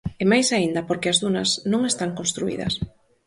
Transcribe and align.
E 0.21 0.25
máis 0.31 0.47
aínda 0.57 0.81
porque 0.89 1.09
as 1.09 1.17
dunas 1.23 1.49
non 1.71 1.81
están 1.91 2.11
construídas. 2.19 2.73